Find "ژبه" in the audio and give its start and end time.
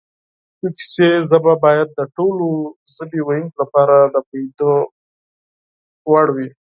1.29-1.53